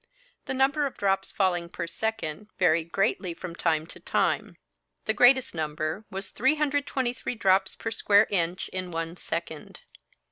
[0.45, 4.57] The number of drops falling per second varied greatly from time to time.
[5.05, 9.81] The greatest number was 323 drops per square inch in one second.